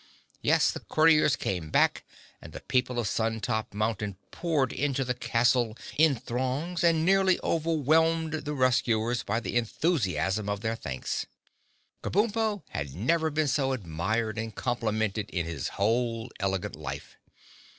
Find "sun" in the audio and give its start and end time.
3.07-3.41